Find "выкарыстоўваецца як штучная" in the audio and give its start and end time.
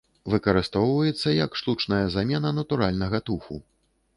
0.33-2.01